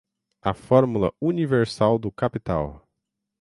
A 0.41 0.51
fórmula 0.51 1.13
universal 1.21 1.99
do 1.99 2.11
capital 2.11 2.89